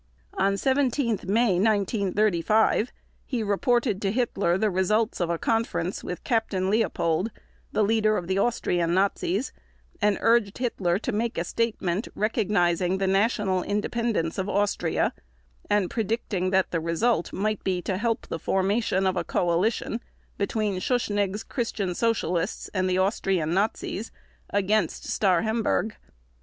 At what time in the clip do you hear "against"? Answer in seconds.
24.51-25.03